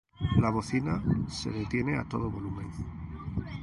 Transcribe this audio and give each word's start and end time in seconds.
La 0.39 0.49
bocina 0.49 0.99
se 1.27 1.51
detiene 1.51 1.95
a 1.95 2.05
todo 2.09 2.31
volumen. 2.31 2.71